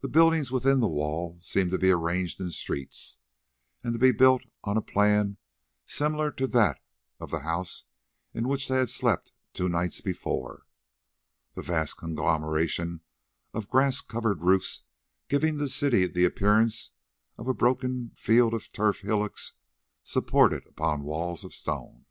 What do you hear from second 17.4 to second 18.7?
a broken field of